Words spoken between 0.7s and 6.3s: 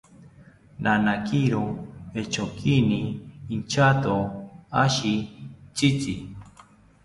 Nanakiro echonkini inchato ashi tzitzi